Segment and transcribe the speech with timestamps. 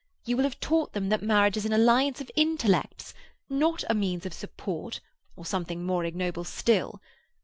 [0.25, 4.33] You will have taught them that marriage is an alliance of intellects—not a means of
[4.33, 4.99] support,
[5.35, 6.99] or something more ignoble still.